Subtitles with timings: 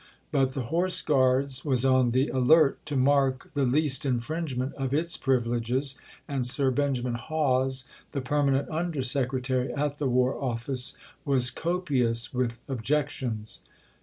[0.31, 5.15] But the Horse Guards was on the alert to mark the least infringement of its
[5.15, 5.93] privileges,
[6.27, 12.61] and Sir Benjamin Hawes, the Permanent Under Secretary at the War Office, was copious with
[12.67, 13.59] objections.